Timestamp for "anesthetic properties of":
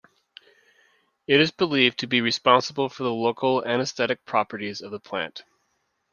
3.63-4.89